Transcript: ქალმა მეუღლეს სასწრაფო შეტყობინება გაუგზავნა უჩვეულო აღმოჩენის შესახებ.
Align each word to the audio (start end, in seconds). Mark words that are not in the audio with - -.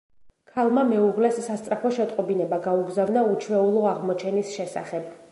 ქალმა 0.51 0.83
მეუღლეს 0.91 1.35
სასწრაფო 1.47 1.91
შეტყობინება 1.97 2.59
გაუგზავნა 2.63 3.25
უჩვეულო 3.33 3.83
აღმოჩენის 3.91 4.55
შესახებ. 4.57 5.13